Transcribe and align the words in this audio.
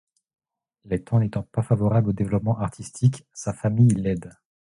Les 0.85 1.03
temps 1.03 1.19
n'étant 1.19 1.43
pas 1.51 1.61
favorables 1.61 2.09
au 2.09 2.11
développement 2.11 2.57
artistique, 2.57 3.23
sa 3.33 3.53
famille 3.53 3.93
l'aide. 3.93 4.33